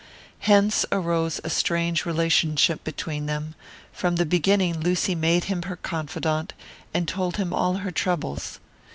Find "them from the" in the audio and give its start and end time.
3.27-4.25